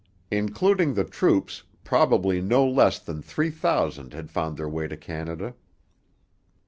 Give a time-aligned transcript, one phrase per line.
[0.31, 5.53] Including the troops, probably no less than three thousand had found their way to Canada.